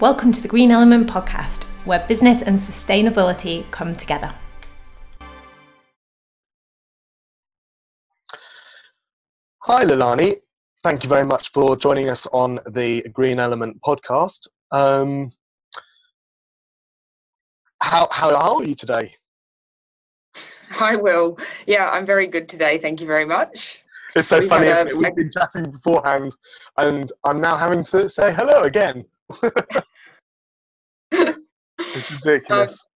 Welcome 0.00 0.32
to 0.32 0.42
the 0.42 0.48
Green 0.48 0.72
Element 0.72 1.08
podcast, 1.08 1.62
where 1.84 2.04
business 2.08 2.42
and 2.42 2.58
sustainability 2.58 3.70
come 3.70 3.94
together. 3.94 4.34
Hi, 9.60 9.84
Leilani. 9.84 10.40
Thank 10.82 11.04
you 11.04 11.08
very 11.08 11.24
much 11.24 11.52
for 11.52 11.76
joining 11.76 12.10
us 12.10 12.26
on 12.32 12.58
the 12.70 13.02
Green 13.12 13.38
Element 13.38 13.80
podcast. 13.86 14.48
Um, 14.72 15.30
how, 17.80 18.08
how 18.10 18.34
are 18.34 18.64
you 18.64 18.74
today? 18.74 19.14
Hi, 20.70 20.96
Will. 20.96 21.38
Yeah, 21.68 21.88
I'm 21.88 22.04
very 22.04 22.26
good 22.26 22.48
today. 22.48 22.78
Thank 22.78 23.00
you 23.00 23.06
very 23.06 23.26
much. 23.26 23.84
It's 24.16 24.26
so 24.26 24.40
We've 24.40 24.48
funny, 24.48 24.66
isn't 24.66 24.88
it? 24.88 24.98
We've 24.98 25.14
been 25.14 25.30
chatting 25.30 25.70
beforehand, 25.70 26.34
and 26.78 27.12
I'm 27.22 27.40
now 27.40 27.56
having 27.56 27.84
to 27.84 28.08
say 28.08 28.34
hello 28.34 28.62
again. 28.62 29.04
It's 31.80 32.24
ridiculous. 32.24 32.82
Um, 32.82 32.94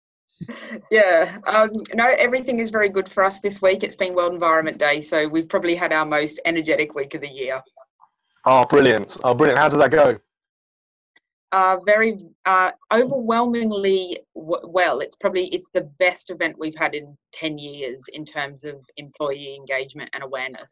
yeah, 0.91 1.40
um, 1.48 1.72
no, 1.94 2.05
everything 2.05 2.59
is 2.59 2.70
very 2.70 2.90
good 2.90 3.09
for 3.09 3.23
us 3.23 3.40
this 3.40 3.62
week. 3.62 3.84
It's 3.84 3.95
been 3.95 4.13
World 4.13 4.34
Environment 4.34 4.77
Day, 4.77 5.02
so 5.02 5.27
we've 5.27 5.50
probably 5.50 5.76
had 5.76 5.91
our 5.91 6.05
most 6.05 6.40
energetic 6.45 6.94
week 6.94 7.16
of 7.16 7.22
the 7.22 7.27
year. 7.27 7.62
Oh, 8.45 8.66
brilliant! 8.66 9.17
Oh, 9.23 9.34
brilliant! 9.34 9.58
How 9.59 9.70
did 9.70 9.80
that 9.81 9.91
go? 9.91 10.17
Uh, 11.53 11.77
very 11.86 12.20
uh, 12.45 12.72
overwhelmingly 12.94 14.20
w- 14.36 14.67
well. 14.67 15.00
It's 15.00 15.16
probably 15.16 15.48
it's 15.48 15.70
the 15.73 15.89
best 15.98 16.30
event 16.30 16.58
we've 16.59 16.75
had 16.75 16.94
in 16.94 17.17
ten 17.31 17.58
years 17.58 18.08
in 18.14 18.23
terms 18.25 18.64
of 18.64 18.75
employee 18.98 19.55
engagement 19.55 20.09
and 20.14 20.23
awareness. 20.23 20.70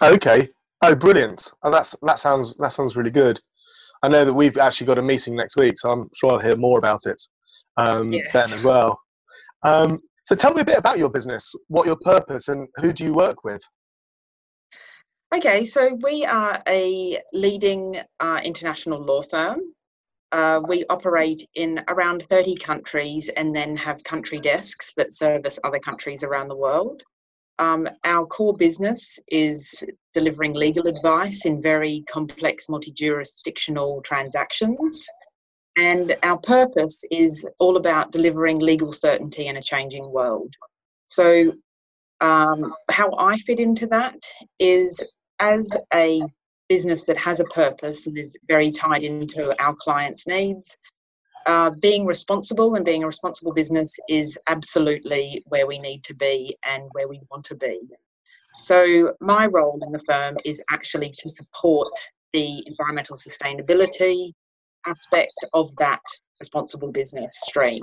Okay. 0.00 0.48
Oh, 0.82 0.94
brilliant! 0.94 1.50
Oh, 1.62 1.70
that's 1.70 1.96
that 2.02 2.18
sounds 2.18 2.54
that 2.58 2.72
sounds 2.72 2.96
really 2.96 3.10
good. 3.10 3.40
I 4.02 4.08
know 4.08 4.24
that 4.24 4.32
we've 4.32 4.56
actually 4.58 4.86
got 4.86 4.98
a 4.98 5.02
meeting 5.02 5.36
next 5.36 5.56
week, 5.56 5.78
so 5.78 5.90
I'm 5.90 6.10
sure 6.14 6.32
I'll 6.32 6.40
hear 6.40 6.56
more 6.56 6.78
about 6.78 7.06
it 7.06 7.22
um, 7.76 8.12
yes. 8.12 8.32
then 8.32 8.52
as 8.52 8.64
well. 8.64 8.98
Um, 9.62 10.00
so 10.24 10.34
tell 10.34 10.52
me 10.52 10.60
a 10.60 10.64
bit 10.64 10.78
about 10.78 10.98
your 10.98 11.08
business, 11.08 11.52
what 11.68 11.86
your 11.86 11.96
purpose, 11.96 12.48
and 12.48 12.68
who 12.76 12.92
do 12.92 13.04
you 13.04 13.12
work 13.12 13.44
with? 13.44 13.60
Okay, 15.34 15.64
so 15.64 15.98
we 16.02 16.24
are 16.24 16.62
a 16.68 17.18
leading 17.32 17.96
uh, 18.20 18.40
international 18.44 19.02
law 19.02 19.22
firm. 19.22 19.60
Uh, 20.30 20.60
we 20.66 20.84
operate 20.88 21.46
in 21.54 21.80
around 21.88 22.22
30 22.22 22.56
countries 22.56 23.30
and 23.36 23.54
then 23.54 23.76
have 23.76 24.02
country 24.04 24.40
desks 24.40 24.94
that 24.94 25.12
service 25.12 25.58
other 25.64 25.78
countries 25.78 26.24
around 26.24 26.48
the 26.48 26.56
world. 26.56 27.02
Um, 27.58 27.88
our 28.04 28.26
core 28.26 28.54
business 28.54 29.20
is 29.28 29.84
delivering 30.14 30.52
legal 30.52 30.86
advice 30.86 31.44
in 31.46 31.62
very 31.62 32.04
complex 32.08 32.68
multi 32.68 32.92
jurisdictional 32.92 34.00
transactions. 34.02 35.08
And 35.76 36.16
our 36.22 36.38
purpose 36.38 37.04
is 37.10 37.48
all 37.58 37.76
about 37.76 38.12
delivering 38.12 38.58
legal 38.58 38.92
certainty 38.92 39.46
in 39.46 39.56
a 39.56 39.62
changing 39.62 40.10
world. 40.10 40.52
So, 41.06 41.52
um, 42.20 42.72
how 42.90 43.12
I 43.18 43.36
fit 43.36 43.58
into 43.58 43.86
that 43.88 44.22
is 44.58 45.02
as 45.40 45.76
a 45.92 46.22
business 46.68 47.04
that 47.04 47.18
has 47.18 47.40
a 47.40 47.44
purpose 47.46 48.06
and 48.06 48.16
is 48.16 48.36
very 48.48 48.70
tied 48.70 49.02
into 49.02 49.54
our 49.62 49.74
clients' 49.74 50.26
needs, 50.26 50.76
uh, 51.46 51.70
being 51.70 52.06
responsible 52.06 52.74
and 52.74 52.84
being 52.84 53.02
a 53.02 53.06
responsible 53.06 53.52
business 53.52 53.98
is 54.08 54.38
absolutely 54.48 55.42
where 55.46 55.66
we 55.66 55.78
need 55.78 56.04
to 56.04 56.14
be 56.14 56.56
and 56.64 56.84
where 56.92 57.08
we 57.08 57.20
want 57.30 57.44
to 57.44 57.54
be. 57.54 57.80
So, 58.60 59.14
my 59.20 59.46
role 59.46 59.80
in 59.84 59.92
the 59.92 59.98
firm 60.00 60.36
is 60.44 60.62
actually 60.70 61.12
to 61.18 61.30
support 61.30 61.92
the 62.32 62.64
environmental 62.66 63.16
sustainability 63.16 64.32
aspect 64.86 65.34
of 65.52 65.74
that 65.76 66.02
responsible 66.40 66.90
business 66.92 67.40
stream. 67.42 67.82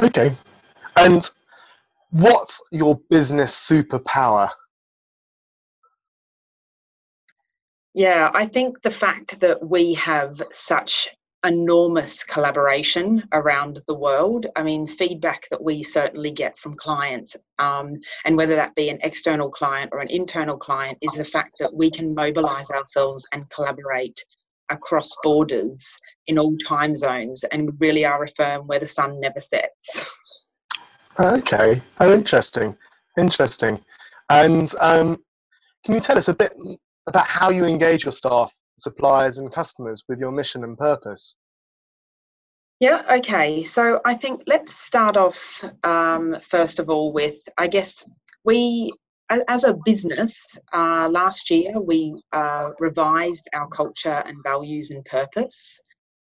Okay. 0.00 0.36
And 0.96 1.28
what's 2.10 2.60
your 2.70 3.00
business 3.10 3.68
superpower? 3.68 4.50
Yeah, 7.94 8.30
I 8.34 8.46
think 8.46 8.82
the 8.82 8.90
fact 8.90 9.40
that 9.40 9.66
we 9.66 9.94
have 9.94 10.42
such 10.52 11.08
enormous 11.44 12.24
collaboration 12.24 13.22
around 13.32 13.80
the 13.86 13.94
world. 13.94 14.46
I 14.56 14.62
mean, 14.62 14.86
feedback 14.86 15.46
that 15.50 15.62
we 15.62 15.82
certainly 15.82 16.30
get 16.30 16.56
from 16.58 16.74
clients, 16.74 17.36
um, 17.58 18.00
and 18.24 18.36
whether 18.36 18.56
that 18.56 18.74
be 18.74 18.88
an 18.88 18.98
external 19.02 19.50
client 19.50 19.90
or 19.92 20.00
an 20.00 20.10
internal 20.10 20.56
client, 20.56 20.98
is 21.02 21.12
the 21.12 21.24
fact 21.24 21.52
that 21.60 21.74
we 21.74 21.90
can 21.90 22.14
mobilize 22.14 22.70
ourselves 22.70 23.26
and 23.32 23.48
collaborate 23.50 24.24
across 24.70 25.14
borders 25.22 26.00
in 26.26 26.38
all 26.38 26.56
time 26.66 26.96
zones, 26.96 27.44
and 27.44 27.66
we 27.66 27.72
really 27.78 28.04
are 28.04 28.22
a 28.24 28.28
firm 28.28 28.66
where 28.66 28.80
the 28.80 28.86
sun 28.86 29.20
never 29.20 29.40
sets. 29.40 30.10
Okay, 31.20 31.80
oh, 32.00 32.12
interesting, 32.12 32.76
interesting. 33.18 33.78
And 34.30 34.74
um, 34.80 35.22
can 35.84 35.94
you 35.94 36.00
tell 36.00 36.18
us 36.18 36.28
a 36.28 36.34
bit 36.34 36.54
about 37.06 37.26
how 37.26 37.50
you 37.50 37.64
engage 37.66 38.04
your 38.04 38.12
staff 38.12 38.52
suppliers 38.78 39.38
and 39.38 39.52
customers 39.52 40.02
with 40.08 40.18
your 40.18 40.32
mission 40.32 40.64
and 40.64 40.76
purpose? 40.76 41.36
Yeah, 42.80 43.02
okay. 43.18 43.62
So 43.62 44.00
I 44.04 44.14
think 44.14 44.42
let's 44.46 44.74
start 44.74 45.16
off 45.16 45.64
um, 45.84 46.36
first 46.40 46.78
of 46.78 46.90
all 46.90 47.12
with, 47.12 47.36
I 47.56 47.68
guess, 47.68 48.08
we, 48.44 48.92
as 49.30 49.64
a 49.64 49.78
business, 49.84 50.58
uh, 50.72 51.08
last 51.10 51.50
year 51.50 51.80
we 51.80 52.20
uh, 52.32 52.70
revised 52.80 53.48
our 53.54 53.68
culture 53.68 54.22
and 54.26 54.36
values 54.42 54.90
and 54.90 55.04
purpose. 55.04 55.80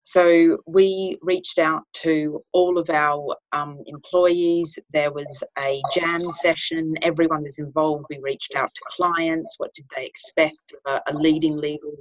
So 0.03 0.57
we 0.66 1.19
reached 1.22 1.59
out 1.59 1.84
to 1.97 2.44
all 2.53 2.80
of 2.80 2.90
our 2.90 3.35
um, 3.51 3.78
employees. 3.85 4.80
There 4.91 5.12
was 5.12 5.44
a 5.59 5.80
jam 5.94 6.31
session. 6.31 6.96
Everyone 7.03 7.44
was 7.44 7.59
involved. 7.59 8.06
We 8.09 8.19
reached 8.22 8.56
out 8.56 8.74
to 8.74 8.81
clients. 8.88 9.56
What 9.59 9.74
did 9.75 9.85
they 9.96 10.07
expect 10.07 10.74
of 10.85 11.01
a, 11.07 11.12
a 11.12 11.13
leading 11.13 11.56
legal 11.56 11.94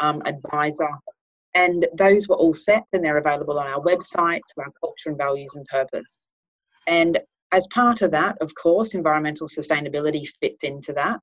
um, 0.00 0.22
advisor. 0.24 0.90
And 1.54 1.86
those 1.96 2.28
were 2.28 2.36
all 2.36 2.54
set 2.54 2.84
and 2.92 3.04
they're 3.04 3.18
available 3.18 3.58
on 3.58 3.66
our 3.66 3.80
website, 3.80 4.40
so 4.44 4.62
our 4.62 4.72
culture 4.80 5.08
and 5.08 5.18
values 5.18 5.54
and 5.56 5.66
purpose. 5.66 6.32
And 6.86 7.18
as 7.52 7.66
part 7.68 8.02
of 8.02 8.10
that, 8.12 8.36
of 8.40 8.52
course, 8.54 8.94
environmental 8.94 9.48
sustainability 9.48 10.26
fits 10.40 10.62
into 10.62 10.92
that. 10.92 11.18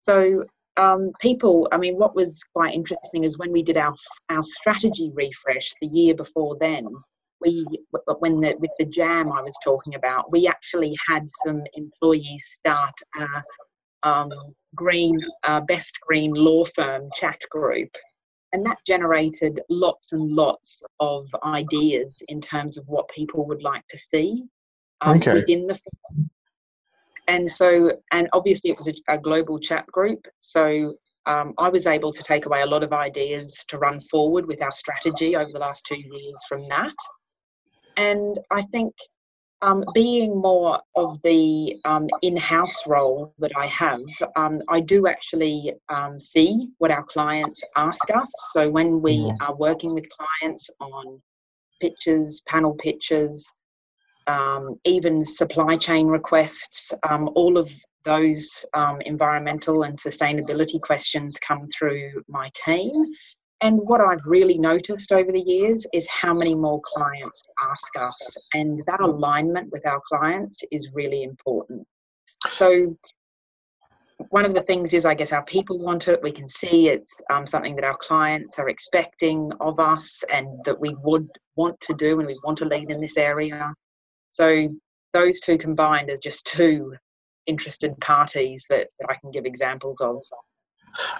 So 0.00 0.44
um, 0.76 1.12
people, 1.20 1.68
I 1.70 1.76
mean, 1.76 1.96
what 1.96 2.16
was 2.16 2.42
quite 2.54 2.74
interesting 2.74 3.24
is 3.24 3.38
when 3.38 3.52
we 3.52 3.62
did 3.62 3.76
our 3.76 3.94
our 4.30 4.42
strategy 4.42 5.12
refresh 5.14 5.70
the 5.80 5.86
year 5.88 6.14
before 6.14 6.56
then, 6.58 6.86
we 7.40 7.66
when 8.18 8.40
the, 8.40 8.56
with 8.58 8.70
the 8.78 8.86
jam 8.86 9.30
I 9.32 9.42
was 9.42 9.54
talking 9.62 9.94
about, 9.94 10.32
we 10.32 10.48
actually 10.48 10.94
had 11.08 11.24
some 11.44 11.62
employees 11.74 12.44
start 12.50 12.94
um, 14.02 14.30
green 14.74 15.18
uh, 15.44 15.60
best 15.60 15.98
green 16.00 16.32
law 16.32 16.64
firm 16.64 17.08
chat 17.14 17.38
group 17.50 17.90
and 18.52 18.64
that 18.66 18.78
generated 18.86 19.60
lots 19.70 20.12
and 20.12 20.30
lots 20.30 20.82
of 21.00 21.26
ideas 21.44 22.22
in 22.28 22.40
terms 22.40 22.76
of 22.76 22.84
what 22.88 23.08
people 23.08 23.46
would 23.46 23.62
like 23.62 23.86
to 23.88 23.98
see 23.98 24.44
um, 25.00 25.18
okay. 25.18 25.34
within 25.34 25.66
the 25.66 25.74
firm 25.74 26.30
and 27.28 27.50
so 27.50 27.90
and 28.12 28.28
obviously 28.32 28.70
it 28.70 28.76
was 28.76 28.88
a, 28.88 28.94
a 29.08 29.18
global 29.18 29.58
chat 29.58 29.86
group 29.86 30.26
so 30.40 30.94
um, 31.26 31.54
I 31.58 31.68
was 31.68 31.86
able 31.86 32.12
to 32.12 32.22
take 32.22 32.46
away 32.46 32.62
a 32.62 32.66
lot 32.66 32.82
of 32.82 32.92
ideas 32.92 33.64
to 33.68 33.78
run 33.78 34.00
forward 34.00 34.46
with 34.46 34.60
our 34.60 34.72
strategy 34.72 35.36
over 35.36 35.50
the 35.52 35.58
last 35.58 35.86
two 35.86 35.98
years 35.98 36.38
from 36.48 36.68
that. 36.68 36.94
And 37.96 38.38
I 38.50 38.62
think 38.62 38.92
um, 39.62 39.84
being 39.94 40.40
more 40.40 40.80
of 40.96 41.20
the 41.22 41.78
um, 41.84 42.08
in-house 42.22 42.86
role 42.86 43.32
that 43.38 43.52
I 43.56 43.66
have, 43.68 44.00
um, 44.36 44.60
I 44.68 44.80
do 44.80 45.06
actually 45.06 45.72
um, 45.88 46.20
see 46.20 46.68
what 46.78 46.90
our 46.90 47.04
clients 47.04 47.62
ask 47.76 48.10
us. 48.10 48.32
So 48.52 48.68
when 48.68 49.00
we 49.00 49.18
mm-hmm. 49.18 49.42
are 49.42 49.54
working 49.54 49.94
with 49.94 50.08
clients 50.10 50.68
on 50.80 51.22
pitches, 51.80 52.42
panel 52.46 52.74
pitches, 52.74 53.54
um, 54.26 54.76
even 54.84 55.22
supply 55.22 55.76
chain 55.76 56.06
requests, 56.06 56.92
um, 57.08 57.30
all 57.34 57.56
of 57.56 57.70
those 58.04 58.64
environmental 59.04 59.84
and 59.84 59.96
sustainability 59.96 60.80
questions 60.80 61.38
come 61.38 61.68
through 61.68 62.10
my 62.28 62.50
team. 62.64 62.90
And 63.62 63.78
what 63.78 64.00
I've 64.00 64.24
really 64.26 64.58
noticed 64.58 65.12
over 65.12 65.30
the 65.30 65.40
years 65.40 65.86
is 65.92 66.08
how 66.08 66.34
many 66.34 66.52
more 66.52 66.80
clients 66.84 67.48
ask 67.62 67.96
us, 67.96 68.36
and 68.54 68.82
that 68.86 69.00
alignment 69.00 69.70
with 69.70 69.86
our 69.86 70.00
clients 70.08 70.64
is 70.72 70.90
really 70.92 71.22
important. 71.22 71.86
So, 72.50 72.96
one 74.30 74.44
of 74.44 74.54
the 74.54 74.62
things 74.62 74.94
is, 74.94 75.06
I 75.06 75.14
guess, 75.14 75.32
our 75.32 75.44
people 75.44 75.78
want 75.78 76.08
it. 76.08 76.20
We 76.22 76.32
can 76.32 76.48
see 76.48 76.88
it's 76.88 77.20
um, 77.30 77.46
something 77.46 77.76
that 77.76 77.84
our 77.84 77.96
clients 77.96 78.58
are 78.58 78.68
expecting 78.68 79.52
of 79.60 79.78
us 79.78 80.24
and 80.32 80.48
that 80.64 80.80
we 80.80 80.96
would 81.02 81.28
want 81.54 81.80
to 81.82 81.94
do 81.94 82.18
and 82.18 82.26
we 82.26 82.38
want 82.42 82.58
to 82.58 82.64
lead 82.64 82.90
in 82.90 83.00
this 83.00 83.16
area. 83.16 83.72
So, 84.30 84.68
those 85.12 85.38
two 85.38 85.56
combined 85.56 86.10
are 86.10 86.16
just 86.16 86.46
two 86.48 86.96
interested 87.46 87.94
parties 88.00 88.66
that, 88.70 88.88
that 88.98 89.08
I 89.08 89.14
can 89.20 89.30
give 89.30 89.44
examples 89.44 90.00
of. 90.00 90.20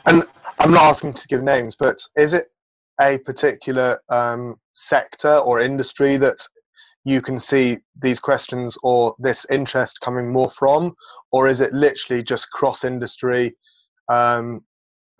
And 0.06 0.24
I'm 0.58 0.72
not 0.72 0.84
asking 0.84 1.14
to 1.14 1.28
give 1.28 1.42
names, 1.42 1.76
but 1.78 2.00
is 2.16 2.34
it 2.34 2.46
a 3.00 3.19
particular 3.19 4.00
um, 4.08 4.56
sector 4.72 5.38
or 5.38 5.60
industry 5.60 6.16
that 6.19 6.46
you 7.04 7.20
can 7.20 7.40
see 7.40 7.78
these 8.00 8.20
questions 8.20 8.78
or 8.82 9.14
this 9.19 9.44
interest 9.50 10.00
coming 10.00 10.30
more 10.32 10.50
from, 10.52 10.94
or 11.32 11.48
is 11.48 11.60
it 11.60 11.72
literally 11.72 12.22
just 12.22 12.50
cross 12.50 12.84
industry 12.84 13.56
um, 14.08 14.62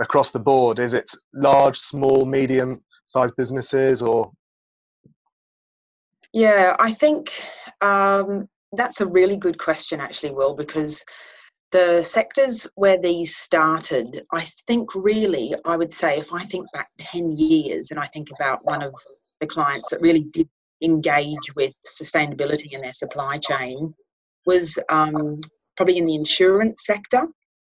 across 0.01 0.31
the 0.31 0.39
board? 0.39 0.79
Is 0.79 0.95
it 0.95 1.11
large, 1.35 1.79
small, 1.79 2.25
medium 2.25 2.83
sized 3.07 3.35
businesses 3.37 4.01
or? 4.01 4.31
Yeah, 6.33 6.77
I 6.79 6.93
think 6.93 7.33
um, 7.81 8.49
that's 8.73 9.01
a 9.01 9.07
really 9.07 9.37
good 9.37 9.59
question, 9.59 10.01
actually, 10.01 10.31
Will, 10.31 10.55
because 10.55 11.05
the 11.73 12.03
sectors 12.03 12.67
where 12.75 12.99
these 12.99 13.35
started, 13.35 14.25
I 14.33 14.45
think 14.67 14.95
really, 14.95 15.55
I 15.65 15.77
would 15.77 15.93
say, 15.93 16.19
if 16.19 16.33
I 16.33 16.45
think 16.45 16.67
back 16.73 16.89
10 16.99 17.37
years 17.37 17.91
and 17.91 17.99
I 17.99 18.07
think 18.07 18.29
about 18.31 18.65
one 18.65 18.83
of 18.83 18.95
the 19.41 19.47
clients 19.47 19.91
that 19.91 20.01
really 20.03 20.25
did 20.33 20.49
engage 20.83 21.55
with 21.57 21.73
sustainability 21.87 22.73
in 22.73 22.83
their 22.83 22.93
supply 22.93 23.39
chain, 23.39 23.95
was 24.45 24.79
um, 24.91 25.41
probably 25.77 25.99
in 25.99 26.07
the 26.07 26.15
insurance 26.15 26.85
sector. 26.85 27.27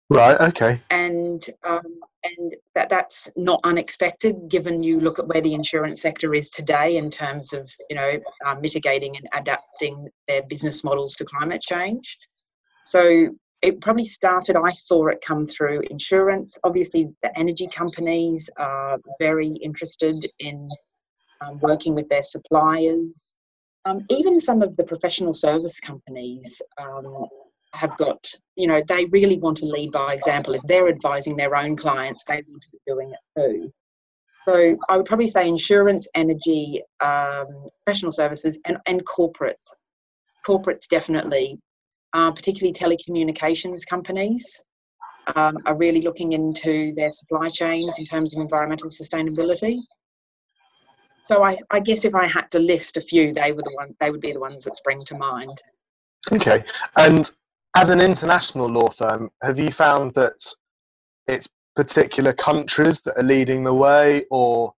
Right. 0.09 0.39
Okay. 0.41 0.81
And 0.89 1.45
um, 1.63 1.81
and 2.23 2.55
that 2.75 2.89
that's 2.89 3.29
not 3.35 3.59
unexpected, 3.63 4.47
given 4.47 4.83
you 4.83 4.99
look 4.99 5.19
at 5.19 5.27
where 5.27 5.41
the 5.41 5.53
insurance 5.53 6.01
sector 6.01 6.33
is 6.33 6.49
today 6.49 6.97
in 6.97 7.09
terms 7.09 7.53
of 7.53 7.71
you 7.89 7.95
know 7.95 8.19
uh, 8.45 8.55
mitigating 8.55 9.15
and 9.17 9.27
adapting 9.33 10.07
their 10.27 10.43
business 10.43 10.83
models 10.83 11.15
to 11.15 11.25
climate 11.25 11.61
change. 11.61 12.17
So 12.85 13.29
it 13.63 13.79
probably 13.79 14.05
started, 14.05 14.57
I 14.57 14.73
saw 14.73 15.07
it 15.07 15.23
come 15.25 15.47
through 15.47 15.83
insurance. 15.89 16.59
Obviously, 16.65 17.09
the 17.23 17.37
energy 17.39 17.67
companies 17.67 18.49
are 18.57 18.99
very 19.19 19.47
interested 19.47 20.29
in 20.39 20.69
um, 21.39 21.59
working 21.61 21.95
with 21.95 22.09
their 22.09 22.23
suppliers. 22.23 23.35
Um, 23.85 24.05
even 24.09 24.37
some 24.37 24.61
of 24.61 24.75
the 24.75 24.83
professional 24.83 25.31
service 25.31 25.79
companies 25.79 26.61
um, 26.77 27.25
have 27.73 27.97
got, 27.97 28.27
you 28.57 28.67
know, 28.67 28.81
they 28.85 29.05
really 29.05 29.39
want 29.39 29.57
to 29.57 29.65
lead 29.65 29.93
by 29.93 30.13
example. 30.13 30.55
If 30.55 30.63
they're 30.63 30.89
advising 30.89 31.37
their 31.37 31.55
own 31.55 31.77
clients, 31.77 32.25
they 32.27 32.43
want 32.45 32.63
to 32.63 32.69
be 32.69 32.79
doing 32.85 33.11
it 33.11 33.39
too. 33.39 33.71
So 34.43 34.77
I 34.89 34.97
would 34.97 35.05
probably 35.05 35.29
say 35.29 35.47
insurance, 35.47 36.05
energy, 36.15 36.81
um, 36.99 37.47
professional 37.85 38.11
services, 38.11 38.59
and, 38.65 38.77
and 38.87 39.05
corporates. 39.05 39.67
Corporates 40.45 40.85
definitely 40.89 41.59
uh, 42.13 42.31
particularly 42.31 42.73
telecommunications 42.73 43.85
companies, 43.87 44.63
um, 45.35 45.57
are 45.65 45.75
really 45.75 46.01
looking 46.01 46.33
into 46.33 46.93
their 46.95 47.09
supply 47.09 47.49
chains 47.49 47.99
in 47.99 48.05
terms 48.05 48.35
of 48.35 48.41
environmental 48.41 48.89
sustainability. 48.89 49.79
So 51.23 51.43
I, 51.43 51.57
I, 51.71 51.79
guess 51.79 52.03
if 52.03 52.13
I 52.13 52.27
had 52.27 52.51
to 52.51 52.59
list 52.59 52.97
a 52.97 53.01
few, 53.01 53.33
they 53.33 53.53
were 53.53 53.61
the 53.61 53.73
one. 53.75 53.95
They 54.01 54.11
would 54.11 54.19
be 54.19 54.33
the 54.33 54.41
ones 54.41 54.65
that 54.65 54.75
spring 54.75 55.05
to 55.05 55.17
mind. 55.17 55.61
Okay, 56.31 56.63
and 56.97 57.31
as 57.77 57.89
an 57.89 58.01
international 58.01 58.67
law 58.67 58.89
firm, 58.89 59.29
have 59.41 59.57
you 59.57 59.71
found 59.71 60.13
that 60.15 60.45
it's 61.27 61.47
particular 61.75 62.33
countries 62.33 62.99
that 63.01 63.17
are 63.17 63.23
leading 63.23 63.63
the 63.63 63.73
way, 63.73 64.25
or 64.31 64.73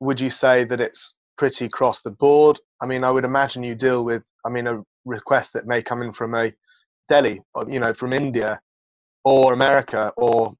would 0.00 0.20
you 0.20 0.28
say 0.28 0.64
that 0.64 0.80
it's 0.80 1.14
pretty 1.38 1.66
across 1.66 2.00
the 2.00 2.10
board? 2.10 2.58
I 2.80 2.86
mean, 2.86 3.04
I 3.04 3.10
would 3.10 3.24
imagine 3.24 3.62
you 3.62 3.76
deal 3.76 4.04
with. 4.04 4.24
I 4.44 4.48
mean, 4.48 4.66
a 4.66 4.82
request 5.04 5.52
that 5.54 5.66
may 5.66 5.82
come 5.82 6.02
in 6.02 6.12
from 6.12 6.34
a 6.34 6.52
Delhi, 7.08 7.40
or, 7.54 7.68
you 7.68 7.80
know, 7.80 7.92
from 7.92 8.12
India, 8.12 8.60
or 9.24 9.52
America, 9.52 10.12
or 10.16 10.54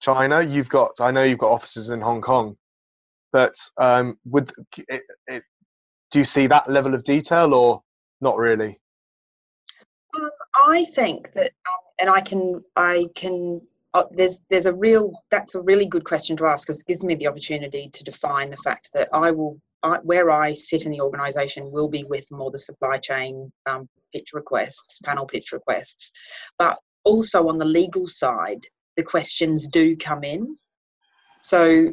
China. 0.00 0.42
You've 0.42 0.68
got, 0.68 0.92
I 1.00 1.10
know 1.10 1.22
you've 1.22 1.38
got 1.38 1.52
offices 1.52 1.90
in 1.90 2.00
Hong 2.00 2.20
Kong, 2.20 2.56
but 3.32 3.54
um, 3.78 4.18
would 4.24 4.52
it, 4.88 5.02
it, 5.26 5.42
do 6.10 6.18
you 6.18 6.24
see 6.24 6.46
that 6.46 6.70
level 6.70 6.94
of 6.94 7.04
detail, 7.04 7.54
or 7.54 7.82
not 8.20 8.38
really? 8.38 8.80
Um, 10.14 10.30
I 10.66 10.84
think 10.86 11.32
that, 11.34 11.50
um, 11.68 11.84
and 11.98 12.10
I 12.10 12.20
can, 12.20 12.62
I 12.76 13.06
can. 13.14 13.60
Uh, 13.94 14.04
there's 14.10 14.42
there's 14.50 14.66
a 14.66 14.74
real 14.74 15.12
that's 15.30 15.54
a 15.54 15.60
really 15.60 15.86
good 15.86 16.04
question 16.04 16.36
to 16.36 16.44
ask 16.44 16.66
because 16.66 16.82
it 16.82 16.86
gives 16.86 17.02
me 17.02 17.14
the 17.14 17.26
opportunity 17.26 17.88
to 17.94 18.04
define 18.04 18.50
the 18.50 18.56
fact 18.58 18.90
that 18.92 19.08
I 19.12 19.30
will 19.30 19.58
Where 20.02 20.30
I 20.30 20.52
sit 20.52 20.84
in 20.84 20.92
the 20.92 21.00
organisation 21.00 21.70
will 21.70 21.88
be 21.88 22.04
with 22.04 22.24
more 22.30 22.50
the 22.50 22.58
supply 22.58 22.98
chain 22.98 23.52
um, 23.66 23.88
pitch 24.12 24.30
requests, 24.32 24.98
panel 25.04 25.26
pitch 25.26 25.52
requests, 25.52 26.10
but 26.58 26.78
also 27.04 27.48
on 27.48 27.58
the 27.58 27.64
legal 27.64 28.06
side, 28.06 28.66
the 28.96 29.02
questions 29.02 29.68
do 29.68 29.96
come 29.96 30.24
in. 30.24 30.56
So, 31.40 31.92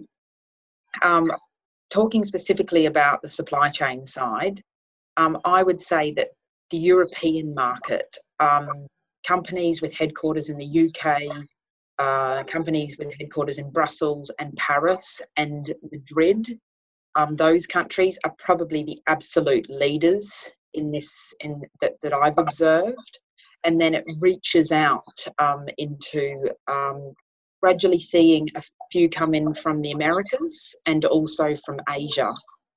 um, 1.03 1.31
talking 1.89 2.25
specifically 2.25 2.88
about 2.88 3.21
the 3.21 3.30
supply 3.30 3.69
chain 3.69 4.06
side, 4.06 4.63
um, 5.18 5.39
I 5.45 5.62
would 5.62 5.81
say 5.81 6.13
that 6.13 6.29
the 6.71 6.77
European 6.77 7.53
market, 7.53 8.18
um, 8.39 8.88
companies 9.27 9.81
with 9.81 9.95
headquarters 9.95 10.50
in 10.50 10.57
the 10.57 10.89
UK, 10.89 11.45
uh, 12.00 12.44
companies 12.45 12.97
with 12.97 13.13
headquarters 13.19 13.59
in 13.59 13.69
Brussels 13.69 14.31
and 14.39 14.56
Paris 14.56 15.21
and 15.38 15.74
Madrid 15.91 16.59
um, 17.15 17.36
those 17.36 17.68
countries 17.68 18.18
are 18.24 18.33
probably 18.39 18.83
the 18.83 19.01
absolute 19.07 19.69
leaders 19.69 20.51
in 20.74 20.92
this 20.92 21.33
in 21.42 21.62
that, 21.81 21.94
that 22.01 22.13
I've 22.13 22.38
observed 22.38 23.19
and 23.63 23.80
then 23.80 23.94
it 23.94 24.06
reaches 24.19 24.71
out 24.71 25.04
um, 25.39 25.65
into 25.77 26.50
um, 26.68 27.13
gradually 27.62 28.00
seeing 28.00 28.48
a 28.56 28.63
few 28.92 29.10
come 29.10 29.33
in 29.33 29.54
from 29.54 29.81
the 29.81 29.92
Americas 29.92 30.75
and 30.86 31.06
also 31.06 31.56
from 31.65 31.80
Asia. 31.89 32.31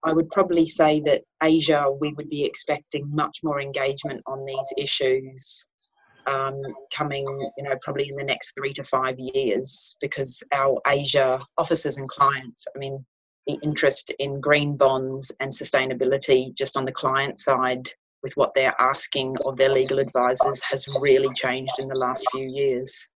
I 0.05 0.13
would 0.13 0.31
probably 0.31 0.67
say 0.67 1.01
that 1.01 1.23
Asia, 1.43 1.91
we 2.01 2.13
would 2.13 2.31
be 2.31 2.45
expecting 2.45 3.13
much 3.13 3.39
more 3.43 3.61
engagement 3.61 4.23
on 4.27 4.45
these 4.45 4.73
issues 4.79 5.71
um, 6.29 6.61
coming, 6.95 7.25
you 7.57 7.65
know, 7.65 7.75
probably 7.83 8.09
in 8.09 8.17
the 8.17 8.25
next 8.25 8.53
three 8.53 8.73
to 8.75 8.85
five 8.85 9.17
years 9.19 9.97
because 10.01 10.43
our 10.53 10.81
Asia 10.87 11.45
offices 11.59 11.99
and 11.99 12.09
clients, 12.09 12.67
I 12.75 12.79
mean, 12.79 13.05
the 13.47 13.59
interest 13.63 14.13
in 14.19 14.41
green 14.41 14.77
bonds 14.77 15.33
and 15.41 15.51
sustainability 15.51 16.55
just 16.55 16.77
on 16.77 16.85
the 16.85 16.93
client 16.93 17.39
side 17.39 17.89
with 18.23 18.37
what 18.37 18.53
they're 18.55 18.75
asking 18.81 19.37
of 19.45 19.57
their 19.57 19.69
legal 19.69 19.99
advisors 19.99 20.63
has 20.63 20.89
really 21.01 21.33
changed 21.35 21.75
in 21.79 21.87
the 21.87 21.95
last 21.95 22.27
few 22.33 22.45
years. 22.45 23.11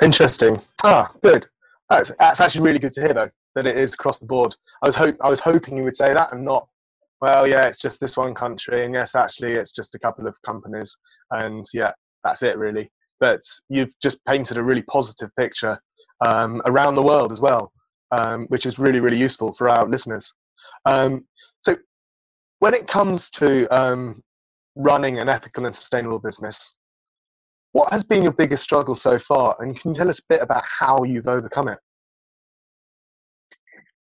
Interesting. 0.00 0.60
Ah, 0.84 1.12
good. 1.22 1.46
That's, 1.90 2.12
that's 2.18 2.40
actually 2.40 2.62
really 2.62 2.78
good 2.78 2.92
to 2.94 3.00
hear, 3.00 3.14
though, 3.14 3.30
that 3.54 3.66
it 3.66 3.76
is 3.76 3.94
across 3.94 4.18
the 4.18 4.26
board. 4.26 4.54
I 4.82 4.88
was 4.88 4.96
hope 4.96 5.16
I 5.20 5.28
was 5.28 5.40
hoping 5.40 5.76
you 5.76 5.84
would 5.84 5.96
say 5.96 6.12
that, 6.12 6.32
and 6.32 6.44
not, 6.44 6.68
well, 7.20 7.46
yeah, 7.46 7.66
it's 7.66 7.78
just 7.78 7.98
this 7.98 8.16
one 8.16 8.34
country, 8.34 8.84
and 8.84 8.94
yes, 8.94 9.14
actually, 9.14 9.54
it's 9.54 9.72
just 9.72 9.94
a 9.94 9.98
couple 9.98 10.26
of 10.26 10.40
companies, 10.42 10.96
and 11.32 11.64
yeah, 11.74 11.92
that's 12.24 12.42
it, 12.42 12.56
really. 12.58 12.90
But 13.20 13.40
you've 13.68 13.92
just 14.00 14.24
painted 14.26 14.56
a 14.56 14.62
really 14.62 14.82
positive 14.82 15.30
picture 15.36 15.78
um, 16.26 16.62
around 16.66 16.94
the 16.94 17.02
world 17.02 17.32
as 17.32 17.40
well, 17.40 17.72
um, 18.10 18.46
which 18.46 18.66
is 18.66 18.78
really, 18.78 19.00
really 19.00 19.18
useful 19.18 19.52
for 19.54 19.68
our 19.68 19.86
listeners. 19.88 20.32
Um, 20.84 21.24
so, 21.60 21.76
when 22.60 22.74
it 22.74 22.86
comes 22.86 23.30
to 23.30 23.66
um, 23.68 24.22
running 24.74 25.18
an 25.18 25.28
ethical 25.28 25.66
and 25.66 25.74
sustainable 25.74 26.18
business, 26.18 26.74
what 27.72 27.92
has 27.92 28.02
been 28.02 28.22
your 28.22 28.32
biggest 28.32 28.62
struggle 28.62 28.94
so 28.94 29.18
far? 29.18 29.56
And 29.60 29.78
can 29.78 29.90
you 29.90 29.94
tell 29.94 30.08
us 30.08 30.18
a 30.18 30.22
bit 30.28 30.42
about 30.42 30.64
how 30.64 31.04
you've 31.04 31.28
overcome 31.28 31.68
it? 31.68 31.78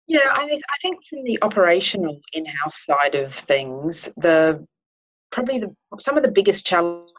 Yeah, 0.06 0.20
I, 0.30 0.44
I 0.44 0.76
think 0.80 1.04
from 1.04 1.24
the 1.24 1.38
operational 1.42 2.18
in-house 2.32 2.84
side 2.86 3.14
of 3.14 3.34
things, 3.34 4.08
the 4.16 4.66
probably 5.30 5.58
the 5.58 5.74
some 6.00 6.16
of 6.16 6.22
the 6.22 6.30
biggest 6.30 6.66
challenge 6.66 7.10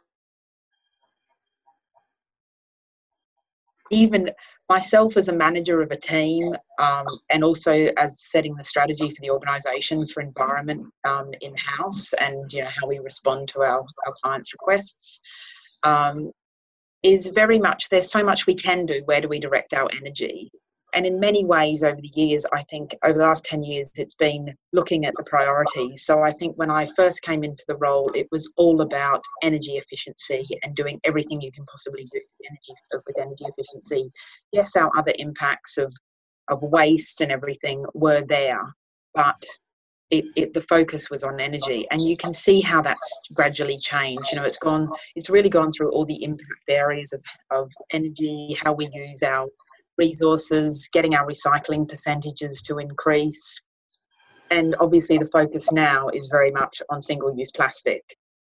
even 3.91 4.29
myself 4.69 5.17
as 5.17 5.29
a 5.29 5.35
manager 5.35 5.81
of 5.81 5.91
a 5.91 5.97
team 5.97 6.55
um, 6.77 7.05
and 7.31 7.43
also 7.43 7.87
as 7.97 8.21
setting 8.21 8.55
the 8.55 8.63
strategy 8.63 9.09
for 9.09 9.21
the 9.21 9.29
organization 9.31 10.05
for 10.05 10.21
environment 10.21 10.85
um, 11.05 11.31
in 11.41 11.53
house 11.57 12.13
and 12.13 12.53
you 12.53 12.61
know 12.61 12.69
how 12.79 12.87
we 12.87 12.99
respond 12.99 13.47
to 13.49 13.61
our, 13.61 13.83
our 14.05 14.13
clients 14.23 14.53
requests 14.53 15.21
um, 15.83 16.31
is 17.01 17.27
very 17.29 17.57
much 17.57 17.89
there's 17.89 18.11
so 18.11 18.23
much 18.23 18.45
we 18.45 18.55
can 18.55 18.85
do. 18.85 19.01
Where 19.05 19.21
do 19.21 19.27
we 19.27 19.39
direct 19.39 19.73
our 19.73 19.89
energy 19.99 20.51
and 20.93 21.05
in 21.05 21.19
many 21.19 21.45
ways 21.45 21.83
over 21.83 21.99
the 22.01 22.11
years 22.15 22.45
i 22.53 22.61
think 22.63 22.95
over 23.03 23.17
the 23.17 23.23
last 23.25 23.45
10 23.45 23.63
years 23.63 23.91
it's 23.95 24.13
been 24.15 24.55
looking 24.73 25.05
at 25.05 25.13
the 25.17 25.23
priorities. 25.23 26.03
So 26.03 26.21
i 26.21 26.31
think 26.31 26.55
when 26.57 26.69
i 26.69 26.85
first 26.85 27.21
came 27.21 27.43
into 27.43 27.63
the 27.67 27.77
role 27.77 28.09
it 28.13 28.27
was 28.31 28.51
all 28.57 28.81
about 28.81 29.23
energy 29.43 29.73
efficiency 29.77 30.45
and 30.63 30.75
doing 30.75 30.99
everything 31.03 31.41
you 31.41 31.51
can 31.51 31.65
possibly 31.65 32.07
do 32.11 32.19
with 32.39 32.49
energy, 32.49 33.03
with 33.07 33.19
energy 33.19 33.45
efficiency. 33.45 34.09
Yes 34.51 34.75
our 34.75 34.91
other 34.97 35.13
impacts 35.17 35.77
of 35.77 35.93
of 36.49 36.61
waste 36.63 37.21
and 37.21 37.31
everything 37.31 37.85
were 37.93 38.23
there 38.27 38.73
but 39.13 39.43
it, 40.11 40.25
it, 40.35 40.53
the 40.55 40.61
focus 40.61 41.11
was 41.11 41.23
on 41.23 41.39
energy. 41.39 41.85
And 41.91 42.03
you 42.03 42.17
can 42.17 42.33
see 42.33 42.61
how 42.61 42.81
that's 42.81 43.19
gradually 43.35 43.79
changed. 43.79 44.31
You 44.31 44.39
know 44.39 44.43
it's 44.43 44.57
gone 44.57 44.89
it's 45.15 45.29
really 45.29 45.49
gone 45.49 45.71
through 45.71 45.91
all 45.91 46.05
the 46.05 46.23
impact 46.23 46.49
areas 46.67 47.13
of, 47.13 47.21
of 47.51 47.71
energy 47.91 48.57
how 48.59 48.73
we 48.73 48.89
use 48.91 49.21
our 49.23 49.47
resources, 49.99 50.89
getting 50.91 51.13
our 51.13 51.27
recycling 51.27 51.87
percentages 51.87 52.63
to 52.63 52.79
increase. 52.79 53.61
And 54.49 54.75
obviously, 54.79 55.19
the 55.19 55.27
focus 55.27 55.71
now 55.71 56.09
is 56.09 56.27
very 56.27 56.49
much 56.49 56.81
on 56.89 57.01
single 57.01 57.37
use 57.37 57.51
plastic. 57.51 58.03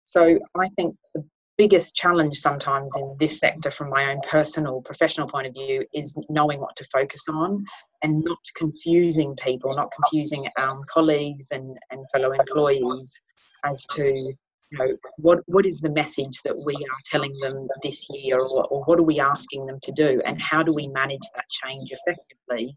So, 0.06 0.40
I 0.60 0.70
think 0.76 0.96
the 1.14 1.24
biggest 1.58 1.96
challenge 1.96 2.38
sometimes 2.38 2.96
in 2.98 3.16
this 3.20 3.40
sector, 3.40 3.70
from 3.70 3.90
my 3.92 4.12
own 4.12 4.20
personal 4.28 4.82
professional 4.82 5.28
point 5.28 5.46
of 5.46 5.54
view, 5.54 5.86
is 5.94 6.20
knowing 6.30 6.60
what 6.60 6.76
to 6.78 6.86
focus 6.86 7.28
on 7.30 7.64
and 8.02 8.24
not 8.24 8.40
confusing 8.56 9.36
people, 9.36 9.76
not 9.76 9.92
confusing 9.92 10.48
um, 10.60 10.82
colleagues 10.90 11.52
and, 11.52 11.78
and 11.92 12.06
fellow 12.12 12.32
employees 12.32 13.22
as 13.64 13.86
to 13.92 14.34
you 14.74 14.80
know, 14.80 14.98
what 15.18 15.40
what 15.46 15.66
is 15.66 15.80
the 15.80 15.90
message 15.90 16.42
that 16.44 16.58
we 16.66 16.74
are 16.74 17.02
telling 17.06 17.34
them 17.42 17.68
this 17.84 18.08
year, 18.10 18.40
or, 18.40 18.66
or 18.68 18.84
what 18.86 19.00
are 19.00 19.04
we 19.04 19.20
asking 19.20 19.66
them 19.66 19.80
to 19.84 19.92
do, 19.92 20.22
and 20.26 20.42
how 20.42 20.64
do 20.64 20.74
we 20.74 20.88
manage 20.88 21.22
that 21.36 21.46
change 21.50 21.92
effectively, 21.92 22.74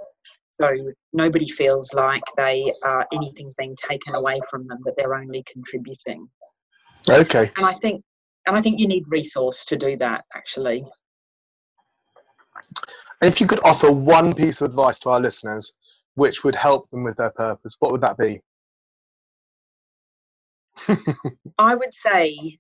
so 0.53 0.71
nobody 1.13 1.49
feels 1.49 1.93
like 1.93 2.23
they 2.37 2.73
are 2.83 3.07
anything's 3.13 3.55
being 3.55 3.77
taken 3.89 4.15
away 4.15 4.41
from 4.51 4.67
them, 4.67 4.79
that 4.85 4.95
they're 4.97 5.15
only 5.15 5.45
contributing. 5.51 6.29
Okay. 7.09 7.51
And 7.57 7.67
I 7.67 7.75
think 7.75 8.03
and 8.47 8.57
I 8.57 8.63
think 8.63 8.79
you 8.79 8.89
need 8.89 9.05
resource 9.09 9.65
to 9.67 9.77
do 9.77 9.97
that 9.99 10.25
actually. 10.35 10.85
And 13.21 13.33
if 13.33 13.41
you 13.41 13.47
could 13.47 13.61
offer 13.65 13.91
one 13.91 14.33
piece 14.35 14.61
of 14.61 14.71
advice 14.71 14.99
to 15.01 15.11
our 15.11 15.21
listeners, 15.21 15.73
which 16.15 16.45
would 16.45 16.55
help 16.55 16.89
them 16.91 17.05
with 17.05 17.17
their 17.17 17.31
purpose, 17.31 17.75
what 17.79 17.93
would 17.93 18.03
that 18.03 18.19
be? 18.19 18.41
I 21.59 21.75
would 21.75 21.95
say 21.95 22.59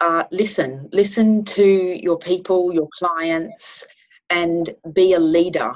uh, 0.00 0.24
listen, 0.30 0.88
listen 0.92 1.44
to 1.44 1.64
your 2.02 2.18
people, 2.18 2.72
your 2.72 2.88
clients, 2.98 3.86
and 4.30 4.70
be 4.92 5.12
a 5.12 5.20
leader 5.20 5.72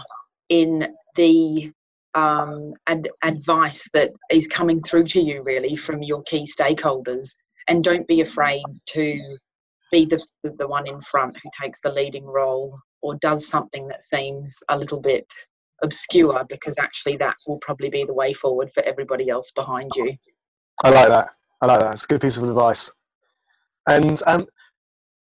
in 0.48 0.88
the 1.16 1.70
um, 2.14 2.72
ad- 2.86 3.08
advice 3.22 3.88
that 3.92 4.12
is 4.30 4.46
coming 4.46 4.82
through 4.82 5.04
to 5.04 5.20
you, 5.20 5.42
really, 5.42 5.76
from 5.76 6.02
your 6.02 6.22
key 6.22 6.44
stakeholders. 6.44 7.34
And 7.68 7.84
don't 7.84 8.06
be 8.06 8.20
afraid 8.20 8.62
to 8.90 9.36
be 9.90 10.06
the, 10.06 10.22
the 10.42 10.68
one 10.68 10.86
in 10.86 11.00
front 11.02 11.36
who 11.42 11.50
takes 11.60 11.80
the 11.80 11.92
leading 11.92 12.24
role 12.24 12.78
or 13.02 13.16
does 13.16 13.48
something 13.48 13.86
that 13.88 14.02
seems 14.02 14.58
a 14.70 14.78
little 14.78 15.00
bit 15.00 15.30
obscure 15.82 16.44
because 16.48 16.78
actually 16.78 17.16
that 17.16 17.36
will 17.46 17.58
probably 17.58 17.90
be 17.90 18.04
the 18.04 18.14
way 18.14 18.32
forward 18.32 18.70
for 18.72 18.82
everybody 18.84 19.28
else 19.28 19.50
behind 19.52 19.90
you. 19.96 20.14
I 20.82 20.90
like 20.90 21.08
that. 21.08 21.28
I 21.64 21.66
like 21.66 21.80
that. 21.80 21.94
It's 21.94 22.04
a 22.04 22.08
good 22.08 22.20
piece 22.20 22.36
of 22.36 22.44
advice. 22.44 22.90
And 23.88 24.20
um, 24.26 24.46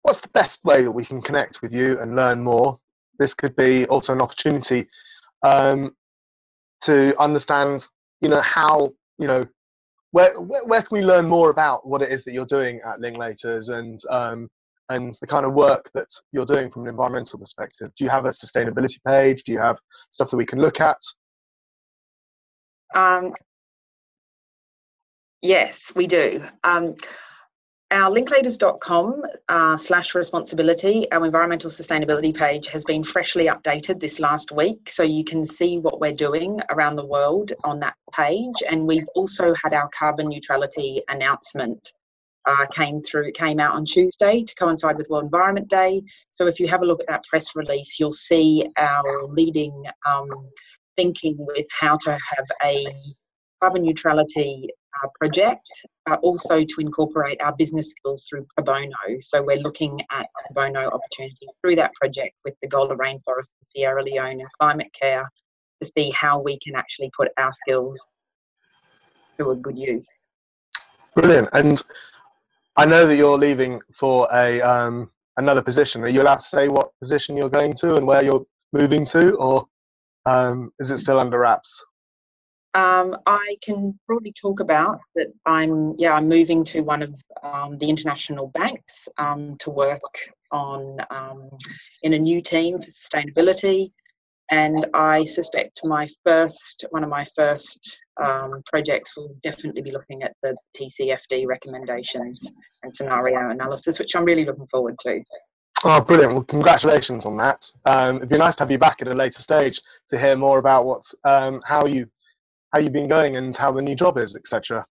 what's 0.02 0.22
the 0.22 0.30
best 0.30 0.64
way 0.66 0.82
that 0.82 0.92
we 0.92 1.06
can 1.06 1.22
connect 1.22 1.62
with 1.62 1.72
you 1.72 2.00
and 2.00 2.16
learn 2.16 2.42
more? 2.42 2.80
This 3.20 3.36
could 3.36 3.56
be 3.56 3.86
also 3.86 4.14
an 4.14 4.22
opportunity 4.24 4.88
um, 5.44 5.96
to 6.82 7.16
understand, 7.20 7.88
you 8.22 8.30
know, 8.30 8.42
how, 8.42 8.92
you 9.20 9.28
know, 9.28 9.46
where, 10.14 10.40
where, 10.42 10.66
where 10.66 10.82
can 10.82 10.98
we 10.98 11.06
learn 11.06 11.28
more 11.28 11.52
about 11.52 11.88
what 11.88 12.02
it 12.02 12.12
is 12.12 12.24
that 12.24 12.34
you're 12.34 12.46
doing 12.48 12.82
at 12.84 13.00
Linklaters 13.00 13.70
and 13.70 14.00
um, 14.10 14.50
and 14.90 15.16
the 15.22 15.28
kind 15.28 15.46
of 15.46 15.54
work 15.54 15.92
that 15.94 16.08
you're 16.32 16.46
doing 16.46 16.72
from 16.72 16.84
an 16.84 16.90
environmental 16.90 17.38
perspective? 17.38 17.90
Do 17.96 18.04
you 18.04 18.10
have 18.10 18.26
a 18.26 18.30
sustainability 18.30 18.98
page? 19.06 19.44
Do 19.44 19.52
you 19.52 19.60
have 19.60 19.78
stuff 20.10 20.32
that 20.32 20.38
we 20.38 20.46
can 20.46 20.60
look 20.60 20.82
at? 20.82 20.98
Um, 22.96 23.34
Yes, 25.46 25.92
we 25.96 26.08
do. 26.08 26.44
Um, 26.64 26.96
our 27.92 28.10
linklaters.com 28.10 29.22
uh, 29.48 29.78
slash 29.78 30.16
responsibility, 30.16 31.06
our 31.12 31.24
environmental 31.24 31.70
sustainability 31.70 32.36
page 32.36 32.68
has 32.70 32.84
been 32.84 33.04
freshly 33.04 33.46
updated 33.46 34.00
this 34.00 34.20
last 34.20 34.52
week. 34.52 34.90
So 34.90 35.04
you 35.04 35.24
can 35.24 35.46
see 35.46 35.78
what 35.78 36.00
we're 36.00 36.16
doing 36.16 36.60
around 36.72 36.96
the 36.96 37.06
world 37.06 37.52
on 37.64 37.80
that 37.82 37.94
page. 38.12 38.56
And 38.68 38.88
we've 38.88 39.08
also 39.14 39.54
had 39.64 39.76
our 39.76 39.88
carbon 39.90 40.30
neutrality 40.30 41.04
announcement 41.10 41.92
uh, 42.48 42.66
came 42.72 43.00
through, 43.00 43.32
came 43.34 43.60
out 43.60 43.76
on 43.76 43.86
Tuesday 43.86 44.44
to 44.44 44.56
coincide 44.56 44.98
with 44.98 45.08
World 45.12 45.26
Environment 45.26 45.70
Day. 45.70 46.02
So 46.32 46.48
if 46.48 46.60
you 46.60 46.68
have 46.70 46.82
a 46.82 46.86
look 46.86 47.02
at 47.02 47.08
that 47.08 47.24
press 47.26 47.56
release, 47.56 48.00
you'll 48.00 48.12
see 48.12 48.66
our 48.78 49.28
leading 49.28 49.86
um, 50.08 50.50
thinking 50.98 51.36
with 51.38 51.68
how 51.80 51.98
to 51.98 52.14
have 52.14 52.48
a 52.64 52.88
carbon 53.62 53.84
neutrality 53.84 54.70
uh, 55.04 55.08
project, 55.20 55.62
also 56.22 56.64
to 56.64 56.76
incorporate 56.80 57.42
our 57.42 57.56
business 57.56 57.92
skills 57.92 58.26
through 58.30 58.46
pro 58.56 58.64
bono. 58.64 59.20
So 59.20 59.44
we're 59.44 59.58
looking 59.58 60.00
at 60.12 60.28
pro 60.34 60.66
bono 60.68 60.88
opportunity 60.88 61.48
through 61.62 61.76
that 61.78 61.94
project 61.96 62.36
with 62.44 62.56
the 62.62 62.68
Gola 62.68 62.96
Rainforest 62.96 63.54
in 63.60 63.66
Sierra 63.66 64.04
Leone 64.04 64.40
and 64.42 64.50
climate 64.60 64.92
care 65.00 65.30
to 65.82 65.90
see 65.90 66.12
how 66.12 66.42
we 66.42 66.60
can 66.60 66.76
actually 66.76 67.12
put 67.18 67.30
our 67.38 67.52
skills 67.54 68.00
to 69.38 69.52
a 69.52 69.56
good 69.56 69.78
use. 69.78 70.26
Brilliant. 71.16 71.50
And 71.54 71.82
I 72.78 72.86
know 72.86 73.08
that 73.08 73.16
you're 73.16 73.38
leaving 73.38 73.80
for 73.94 74.28
a 74.34 74.62
um, 74.62 75.10
another 75.38 75.62
position. 75.62 76.04
Are 76.04 76.10
you 76.10 76.22
allowed 76.22 76.42
to 76.42 76.48
say 76.48 76.68
what 76.68 76.92
position 77.02 77.38
you're 77.38 77.50
going 77.50 77.74
to 77.76 77.96
and 77.96 78.06
where 78.06 78.24
you're 78.24 78.46
moving 78.74 79.06
to, 79.08 79.36
or 79.36 79.66
um, 80.26 80.72
is 80.80 80.92
it 80.92 80.98
still 80.98 81.20
under 81.20 81.40
wraps? 81.40 81.84
Um, 82.76 83.16
I 83.26 83.56
can 83.64 83.98
broadly 84.06 84.34
talk 84.34 84.60
about 84.60 85.00
that. 85.16 85.28
I'm 85.46 85.96
yeah, 85.98 86.14
I'm 86.14 86.28
moving 86.28 86.66
to 86.66 86.82
one 86.82 87.02
of 87.02 87.16
um, 87.42 87.78
the 87.78 87.90
international 87.90 88.48
banks 88.48 89.08
um, 89.18 89.56
to 89.60 89.70
work 89.70 90.02
on 90.52 90.98
um, 91.10 91.50
in 92.04 92.14
a 92.14 92.20
new 92.20 92.42
team 92.42 92.82
for 92.82 92.90
sustainability, 92.90 93.92
and 94.52 94.88
I 94.94 95.24
suspect 95.24 95.80
my 95.86 96.06
first 96.26 96.84
one 96.90 97.06
of 97.06 97.10
my 97.10 97.24
first 97.34 98.04
um, 98.22 98.62
projects 98.66 99.16
will 99.16 99.34
definitely 99.42 99.82
be 99.82 99.92
looking 99.92 100.24
at 100.24 100.34
the 100.44 100.58
TCFD 100.78 101.48
recommendations 101.48 102.52
and 102.84 102.94
scenario 102.94 103.52
analysis, 103.52 104.00
which 104.00 104.18
I'm 104.18 104.26
really 104.26 104.44
looking 104.44 104.68
forward 104.68 105.00
to. 105.00 105.22
Oh, 105.86 106.02
brilliant! 106.02 106.34
Well, 106.34 106.44
congratulations 106.44 107.26
on 107.26 107.38
that. 107.38 107.72
Um, 107.86 108.18
it'd 108.18 108.28
be 108.28 108.38
nice 108.38 108.58
to 108.58 108.64
have 108.64 108.72
you 108.72 108.80
back 108.80 109.02
at 109.02 109.08
a 109.08 109.14
later 109.14 109.42
stage 109.42 109.80
to 110.10 110.20
hear 110.20 110.36
more 110.36 110.60
about 110.60 110.86
what's 110.86 111.16
how 111.24 111.86
you 111.86 112.10
how 112.76 112.82
you've 112.82 112.92
been 112.92 113.08
going 113.08 113.38
and 113.38 113.56
how 113.56 113.72
the 113.72 113.82
new 113.82 113.96
job 113.96 114.18
is, 114.18 114.36
etc. 114.36 114.86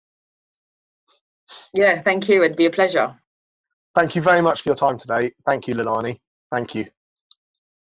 Yeah, 1.74 2.02
thank 2.02 2.30
you. 2.30 2.42
It'd 2.42 2.56
be 2.56 2.68
a 2.68 2.70
pleasure. 2.70 3.14
Thank 3.94 4.16
you 4.16 4.22
very 4.22 4.42
much 4.42 4.62
for 4.62 4.70
your 4.70 4.76
time 4.78 4.98
today. 4.98 5.34
Thank 5.46 5.68
you, 5.68 5.76
Leilani. 5.76 6.18
Thank 6.50 6.76
you. 6.76 6.86